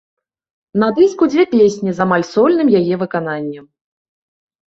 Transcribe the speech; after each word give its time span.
На 0.83 0.87
дыску 0.99 1.23
дзве 1.33 1.43
песні 1.51 1.93
з 1.99 2.01
амаль 2.07 2.25
сольным 2.33 2.67
яе 2.79 2.93
выкананнем. 3.03 3.65